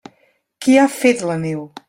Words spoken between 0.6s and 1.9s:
Qui ha fet la neu?